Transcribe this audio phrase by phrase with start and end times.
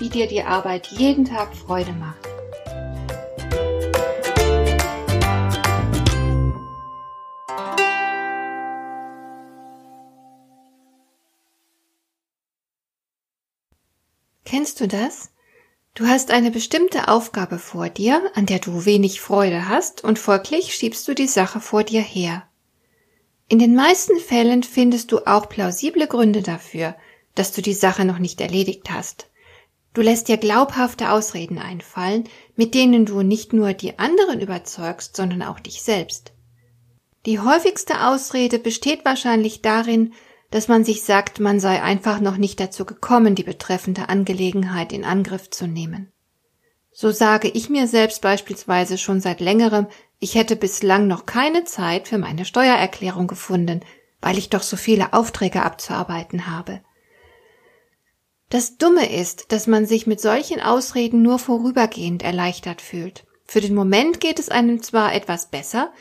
[0.00, 2.26] wie dir die Arbeit jeden Tag Freude macht.
[14.44, 15.30] Kennst du das?
[15.94, 20.74] Du hast eine bestimmte Aufgabe vor dir, an der du wenig Freude hast, und folglich
[20.74, 22.44] schiebst du die Sache vor dir her.
[23.48, 26.96] In den meisten Fällen findest du auch plausible Gründe dafür,
[27.34, 29.29] dass du die Sache noch nicht erledigt hast.
[29.92, 32.24] Du lässt dir glaubhafte Ausreden einfallen,
[32.54, 36.32] mit denen du nicht nur die anderen überzeugst, sondern auch dich selbst.
[37.26, 40.14] Die häufigste Ausrede besteht wahrscheinlich darin,
[40.50, 45.04] dass man sich sagt, man sei einfach noch nicht dazu gekommen, die betreffende Angelegenheit in
[45.04, 46.12] Angriff zu nehmen.
[46.92, 49.86] So sage ich mir selbst beispielsweise schon seit längerem,
[50.18, 53.80] ich hätte bislang noch keine Zeit für meine Steuererklärung gefunden,
[54.20, 56.80] weil ich doch so viele Aufträge abzuarbeiten habe.
[58.50, 63.24] Das Dumme ist, dass man sich mit solchen Ausreden nur vorübergehend erleichtert fühlt.
[63.46, 65.92] Für den Moment geht es einem zwar etwas besser,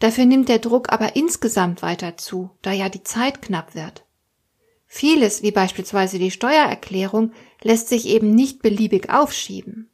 [0.00, 4.04] dafür nimmt der Druck aber insgesamt weiter zu, da ja die Zeit knapp wird.
[4.88, 9.88] Vieles, wie beispielsweise die Steuererklärung, lässt sich eben nicht beliebig aufschieben.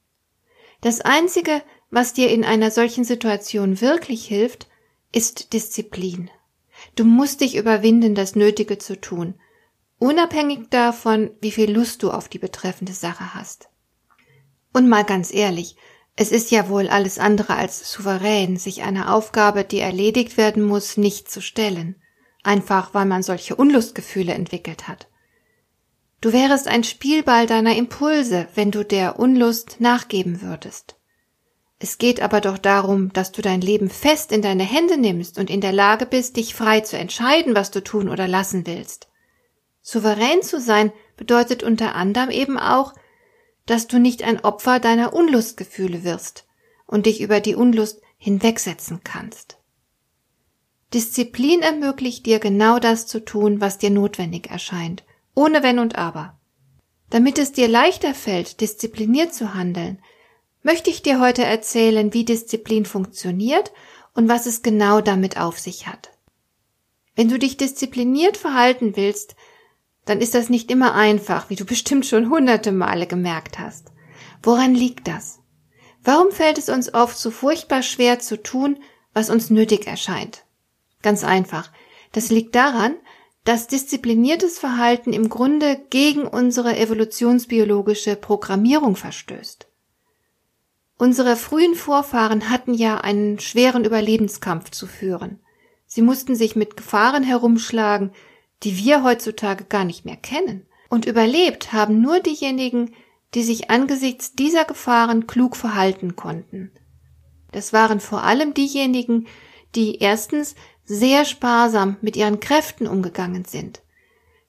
[0.81, 4.67] Das Einzige, was dir in einer solchen Situation wirklich hilft,
[5.13, 6.31] ist Disziplin.
[6.97, 9.35] Du musst dich überwinden, das Nötige zu tun,
[9.99, 13.69] unabhängig davon, wie viel Lust du auf die betreffende Sache hast.
[14.73, 15.77] Und mal ganz ehrlich,
[16.17, 20.97] es ist ja wohl alles andere als souverän, sich einer Aufgabe, die erledigt werden muss,
[20.97, 21.97] nicht zu stellen,
[22.43, 25.09] einfach weil man solche Unlustgefühle entwickelt hat.
[26.21, 30.97] Du wärest ein Spielball deiner Impulse, wenn du der Unlust nachgeben würdest.
[31.79, 35.49] Es geht aber doch darum, dass du dein Leben fest in deine Hände nimmst und
[35.49, 39.08] in der Lage bist, dich frei zu entscheiden, was du tun oder lassen willst.
[39.91, 42.93] Souverän zu sein bedeutet unter anderem eben auch,
[43.65, 46.47] dass du nicht ein Opfer deiner Unlustgefühle wirst
[46.87, 49.57] und dich über die Unlust hinwegsetzen kannst.
[50.93, 55.05] Disziplin ermöglicht dir genau das zu tun, was dir notwendig erscheint,
[55.35, 56.39] ohne Wenn und Aber.
[57.09, 60.03] Damit es dir leichter fällt, diszipliniert zu handeln,
[60.63, 63.73] möchte ich dir heute erzählen, wie Disziplin funktioniert
[64.13, 66.11] und was es genau damit auf sich hat.
[67.15, 69.35] Wenn du dich diszipliniert verhalten willst,
[70.09, 73.93] dann ist das nicht immer einfach, wie du bestimmt schon hunderte Male gemerkt hast.
[74.43, 75.41] Woran liegt das?
[76.03, 78.79] Warum fällt es uns oft so furchtbar schwer zu tun,
[79.13, 80.45] was uns nötig erscheint?
[81.03, 81.71] Ganz einfach.
[82.13, 82.95] Das liegt daran,
[83.45, 89.69] dass diszipliniertes Verhalten im Grunde gegen unsere evolutionsbiologische Programmierung verstößt.
[90.97, 95.41] Unsere frühen Vorfahren hatten ja einen schweren Überlebenskampf zu führen.
[95.87, 98.13] Sie mussten sich mit Gefahren herumschlagen,
[98.63, 100.67] die wir heutzutage gar nicht mehr kennen.
[100.89, 102.95] Und überlebt haben nur diejenigen,
[103.35, 106.73] die sich angesichts dieser Gefahren klug verhalten konnten.
[107.53, 109.27] Das waren vor allem diejenigen,
[109.75, 110.55] die erstens
[110.85, 113.83] sehr sparsam mit ihren Kräften umgegangen sind.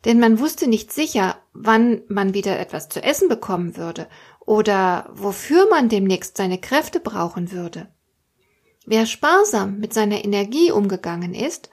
[0.05, 4.07] Denn man wusste nicht sicher, wann man wieder etwas zu essen bekommen würde
[4.39, 7.89] oder wofür man demnächst seine Kräfte brauchen würde.
[8.85, 11.69] Wer sparsam mit seiner Energie umgegangen ist,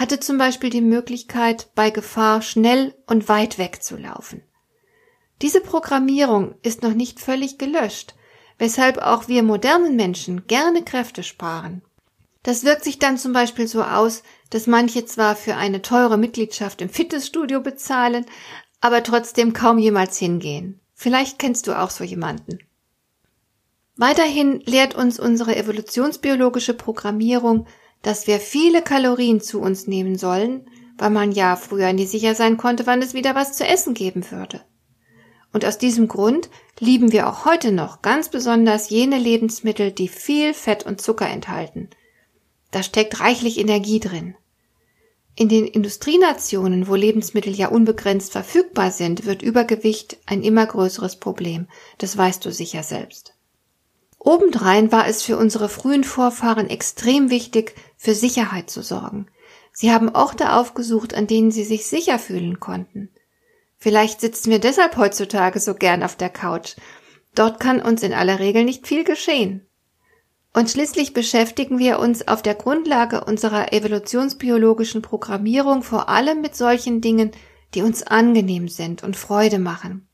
[0.00, 4.42] hatte zum Beispiel die Möglichkeit, bei Gefahr schnell und weit wegzulaufen.
[5.42, 8.14] Diese Programmierung ist noch nicht völlig gelöscht,
[8.56, 11.82] weshalb auch wir modernen Menschen gerne Kräfte sparen.
[12.42, 16.80] Das wirkt sich dann zum Beispiel so aus, dass manche zwar für eine teure Mitgliedschaft
[16.80, 18.24] im Fitnessstudio bezahlen,
[18.80, 20.80] aber trotzdem kaum jemals hingehen.
[20.94, 22.58] Vielleicht kennst du auch so jemanden.
[23.96, 27.66] Weiterhin lehrt uns unsere evolutionsbiologische Programmierung,
[28.02, 30.68] dass wir viele Kalorien zu uns nehmen sollen,
[30.98, 34.30] weil man ja früher nie sicher sein konnte, wann es wieder was zu essen geben
[34.30, 34.62] würde.
[35.52, 36.48] Und aus diesem Grund
[36.78, 41.90] lieben wir auch heute noch ganz besonders jene Lebensmittel, die viel Fett und Zucker enthalten.
[42.70, 44.36] Da steckt reichlich Energie drin.
[45.34, 51.66] In den Industrienationen, wo Lebensmittel ja unbegrenzt verfügbar sind, wird Übergewicht ein immer größeres Problem.
[51.98, 53.34] Das weißt du sicher selbst.
[54.18, 59.26] Obendrein war es für unsere frühen Vorfahren extrem wichtig, für Sicherheit zu sorgen.
[59.72, 63.10] Sie haben Orte aufgesucht, an denen sie sich sicher fühlen konnten.
[63.76, 66.76] Vielleicht sitzen wir deshalb heutzutage so gern auf der Couch.
[67.34, 69.66] Dort kann uns in aller Regel nicht viel geschehen.
[70.54, 77.02] Und schließlich beschäftigen wir uns auf der Grundlage unserer evolutionsbiologischen Programmierung vor allem mit solchen
[77.02, 77.32] Dingen,
[77.74, 80.08] die uns angenehm sind und Freude machen.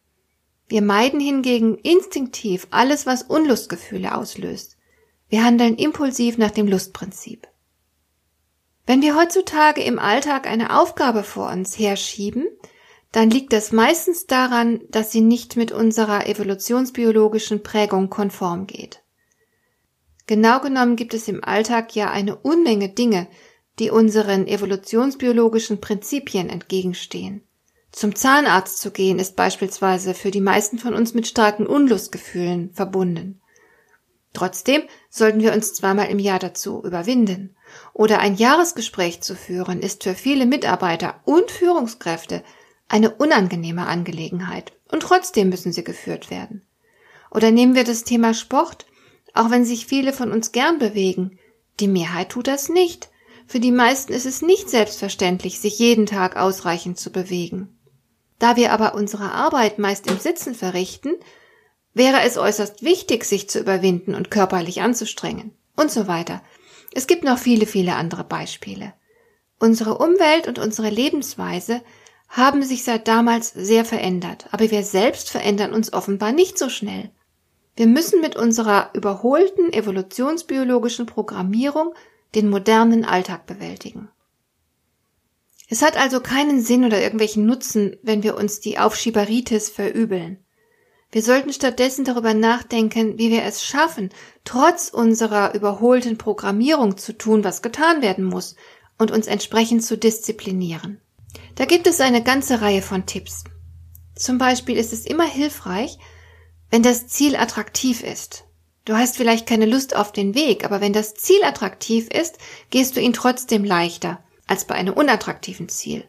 [0.66, 4.76] Wir meiden hingegen instinktiv alles, was Unlustgefühle auslöst.
[5.28, 7.46] Wir handeln impulsiv nach dem Lustprinzip.
[8.86, 12.46] Wenn wir heutzutage im Alltag eine Aufgabe vor uns herschieben,
[13.10, 19.02] dann liegt das meistens daran, dass sie nicht mit unserer evolutionsbiologischen Prägung konform geht.
[20.26, 23.26] Genau genommen gibt es im Alltag ja eine Unmenge Dinge,
[23.78, 27.42] die unseren evolutionsbiologischen Prinzipien entgegenstehen.
[27.92, 33.40] Zum Zahnarzt zu gehen ist beispielsweise für die meisten von uns mit starken Unlustgefühlen verbunden.
[34.32, 37.55] Trotzdem sollten wir uns zweimal im Jahr dazu überwinden.
[37.92, 42.42] Oder ein Jahresgespräch zu führen ist für viele Mitarbeiter und Führungskräfte
[42.88, 44.72] eine unangenehme Angelegenheit.
[44.90, 46.62] Und trotzdem müssen sie geführt werden.
[47.30, 48.86] Oder nehmen wir das Thema Sport,
[49.34, 51.38] auch wenn sich viele von uns gern bewegen.
[51.80, 53.10] Die Mehrheit tut das nicht.
[53.46, 57.76] Für die meisten ist es nicht selbstverständlich, sich jeden Tag ausreichend zu bewegen.
[58.38, 61.14] Da wir aber unsere Arbeit meist im Sitzen verrichten,
[61.94, 66.42] wäre es äußerst wichtig, sich zu überwinden und körperlich anzustrengen und so weiter.
[66.96, 68.94] Es gibt noch viele, viele andere Beispiele.
[69.58, 71.82] Unsere Umwelt und unsere Lebensweise
[72.26, 77.10] haben sich seit damals sehr verändert, aber wir selbst verändern uns offenbar nicht so schnell.
[77.76, 81.92] Wir müssen mit unserer überholten evolutionsbiologischen Programmierung
[82.34, 84.08] den modernen Alltag bewältigen.
[85.68, 90.38] Es hat also keinen Sinn oder irgendwelchen Nutzen, wenn wir uns die Aufschieberitis verübeln.
[91.12, 94.10] Wir sollten stattdessen darüber nachdenken, wie wir es schaffen,
[94.44, 98.56] trotz unserer überholten Programmierung zu tun, was getan werden muss,
[98.98, 101.00] und uns entsprechend zu disziplinieren.
[101.54, 103.44] Da gibt es eine ganze Reihe von Tipps.
[104.14, 105.98] Zum Beispiel ist es immer hilfreich,
[106.70, 108.44] wenn das Ziel attraktiv ist.
[108.84, 112.38] Du hast vielleicht keine Lust auf den Weg, aber wenn das Ziel attraktiv ist,
[112.70, 116.08] gehst du ihn trotzdem leichter als bei einem unattraktiven Ziel.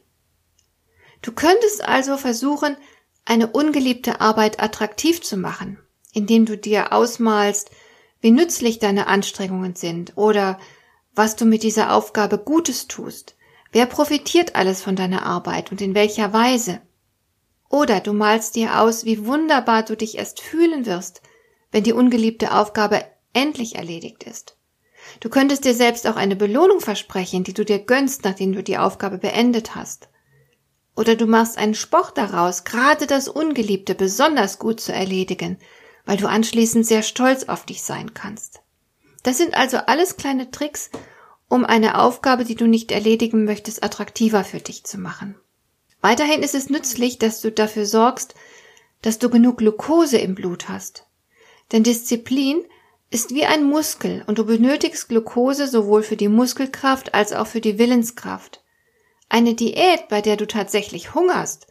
[1.22, 2.78] Du könntest also versuchen,
[3.28, 5.78] eine ungeliebte Arbeit attraktiv zu machen,
[6.14, 7.70] indem du dir ausmalst,
[8.22, 10.58] wie nützlich deine Anstrengungen sind oder
[11.14, 13.36] was du mit dieser Aufgabe Gutes tust.
[13.74, 16.82] Wer profitiert alles von deiner Arbeit und in welcher Weise?
[17.70, 21.22] Oder du malst dir aus, wie wunderbar du dich erst fühlen wirst,
[21.72, 23.04] wenn die ungeliebte Aufgabe
[23.34, 24.58] endlich erledigt ist.
[25.20, 28.78] Du könntest dir selbst auch eine Belohnung versprechen, die du dir gönnst, nachdem du die
[28.78, 30.08] Aufgabe beendet hast.
[30.98, 35.60] Oder du machst einen Sport daraus, gerade das Ungeliebte besonders gut zu erledigen,
[36.06, 38.62] weil du anschließend sehr stolz auf dich sein kannst.
[39.22, 40.90] Das sind also alles kleine Tricks,
[41.50, 45.36] um eine Aufgabe, die du nicht erledigen möchtest, attraktiver für dich zu machen.
[46.02, 48.34] Weiterhin ist es nützlich, dass du dafür sorgst,
[49.04, 51.06] dass du genug Glucose im Blut hast.
[51.72, 52.64] Denn Disziplin
[53.12, 57.62] ist wie ein Muskel und du benötigst Glucose sowohl für die Muskelkraft als auch für
[57.62, 58.64] die Willenskraft.
[59.30, 61.68] Eine Diät, bei der du tatsächlich hungerst,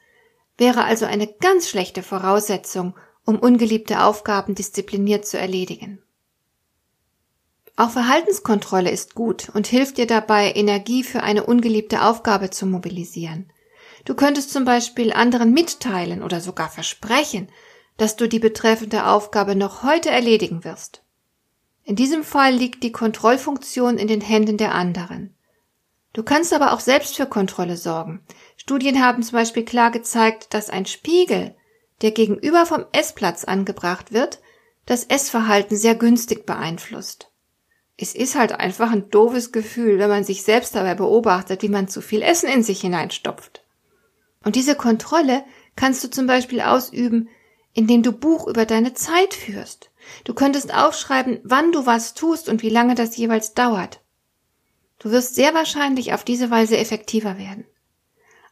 [0.59, 2.95] wäre also eine ganz schlechte Voraussetzung,
[3.25, 6.03] um ungeliebte Aufgaben diszipliniert zu erledigen.
[7.77, 13.53] Auch Verhaltenskontrolle ist gut und hilft dir dabei, Energie für eine ungeliebte Aufgabe zu mobilisieren.
[14.07, 17.49] Du könntest zum Beispiel anderen mitteilen oder sogar versprechen,
[17.99, 21.03] dass du die betreffende Aufgabe noch heute erledigen wirst.
[21.85, 25.36] In diesem Fall liegt die Kontrollfunktion in den Händen der anderen.
[26.17, 28.23] Du kannst aber auch selbst für Kontrolle sorgen.
[28.57, 31.55] Studien haben zum Beispiel klar gezeigt, dass ein Spiegel,
[32.01, 34.41] der gegenüber vom Essplatz angebracht wird,
[34.87, 37.31] das Essverhalten sehr günstig beeinflusst.
[37.99, 41.87] Es ist halt einfach ein doofes Gefühl, wenn man sich selbst dabei beobachtet, wie man
[41.87, 43.63] zu viel Essen in sich hineinstopft.
[44.43, 45.45] Und diese Kontrolle
[45.77, 47.29] kannst du zum Beispiel ausüben,
[47.75, 49.91] indem du Buch über deine Zeit führst.
[50.25, 54.01] Du könntest aufschreiben, wann du was tust und wie lange das jeweils dauert.
[54.99, 57.65] Du wirst sehr wahrscheinlich auf diese Weise effektiver werden.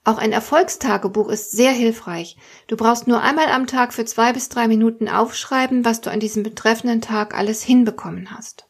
[0.05, 2.37] Auch ein Erfolgstagebuch ist sehr hilfreich.
[2.67, 6.21] Du brauchst nur einmal am Tag für zwei bis drei Minuten aufschreiben, was du an
[6.21, 8.67] diesem betreffenden Tag alles hinbekommen hast.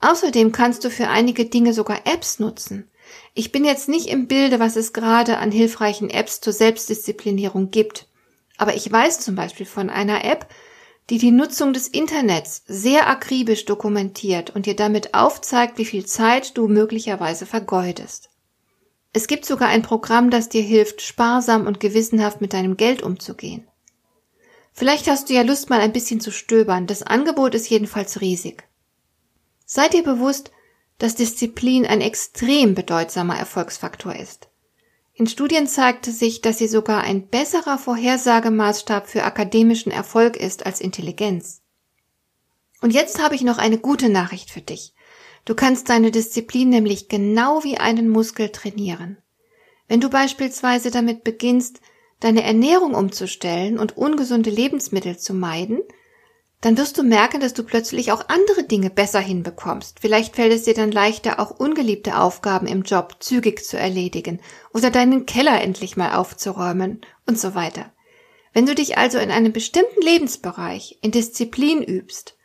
[0.00, 2.90] Außerdem kannst du für einige Dinge sogar Apps nutzen.
[3.34, 8.08] Ich bin jetzt nicht im Bilde, was es gerade an hilfreichen Apps zur Selbstdisziplinierung gibt.
[8.58, 10.48] Aber ich weiß zum Beispiel von einer App,
[11.08, 16.56] die die Nutzung des Internets sehr akribisch dokumentiert und dir damit aufzeigt, wie viel Zeit
[16.56, 18.30] du möglicherweise vergeudest.
[19.12, 23.66] Es gibt sogar ein Programm, das dir hilft, sparsam und gewissenhaft mit deinem Geld umzugehen.
[24.72, 26.86] Vielleicht hast du ja Lust, mal ein bisschen zu stöbern.
[26.86, 28.64] Das Angebot ist jedenfalls riesig.
[29.64, 30.50] Sei dir bewusst,
[30.98, 34.48] dass Disziplin ein extrem bedeutsamer Erfolgsfaktor ist.
[35.18, 40.78] In Studien zeigte sich, dass sie sogar ein besserer Vorhersagemaßstab für akademischen Erfolg ist als
[40.78, 41.62] Intelligenz.
[42.82, 44.92] Und jetzt habe ich noch eine gute Nachricht für dich.
[45.46, 49.16] Du kannst deine Disziplin nämlich genau wie einen Muskel trainieren.
[49.88, 51.80] Wenn du beispielsweise damit beginnst,
[52.20, 55.80] deine Ernährung umzustellen und ungesunde Lebensmittel zu meiden,
[56.60, 60.00] dann wirst du merken, dass du plötzlich auch andere Dinge besser hinbekommst.
[60.00, 64.40] Vielleicht fällt es dir dann leichter, auch ungeliebte Aufgaben im Job zügig zu erledigen
[64.72, 67.92] oder deinen Keller endlich mal aufzuräumen und so weiter.
[68.52, 72.36] Wenn du dich also in einem bestimmten Lebensbereich in Disziplin übst,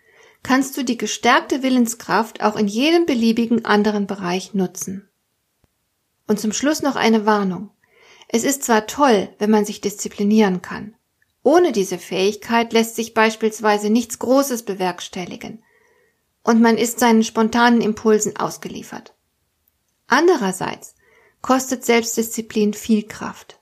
[0.44, 5.10] kannst du die gestärkte Willenskraft auch in jedem beliebigen anderen Bereich nutzen.
[6.28, 7.72] Und zum Schluss noch eine Warnung.
[8.28, 10.96] Es ist zwar toll, wenn man sich disziplinieren kann.
[11.44, 15.64] Ohne diese Fähigkeit lässt sich beispielsweise nichts Großes bewerkstelligen.
[16.44, 19.16] Und man ist seinen spontanen Impulsen ausgeliefert.
[20.08, 20.96] Andererseits
[21.42, 23.60] kostet Selbstdisziplin viel Kraft.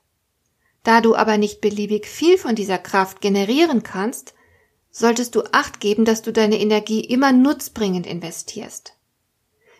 [0.82, 4.34] Da du aber nicht beliebig viel von dieser Kraft generieren kannst,
[4.90, 8.94] solltest du acht geben, dass du deine Energie immer nutzbringend investierst.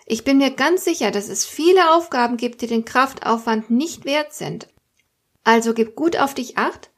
[0.06, 4.32] Ich bin mir ganz sicher, dass es viele Aufgaben gibt, die den Kraftaufwand nicht wert
[4.32, 4.68] sind.
[5.44, 6.89] Also gib gut auf dich acht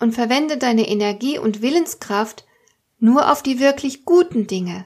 [0.00, 2.44] und verwende deine Energie und Willenskraft
[2.98, 4.84] nur auf die wirklich guten Dinge,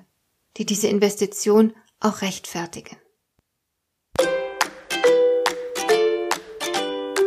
[0.56, 2.96] die diese Investition auch rechtfertigen.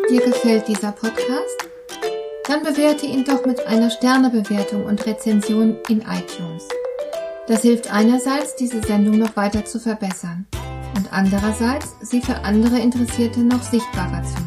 [0.09, 1.67] Dir gefällt dieser Podcast?
[2.45, 6.65] Dann bewerte ihn doch mit einer Sternebewertung und Rezension in iTunes.
[7.47, 10.47] Das hilft einerseits, diese Sendung noch weiter zu verbessern
[10.95, 14.46] und andererseits, sie für andere Interessierte noch sichtbarer zu machen.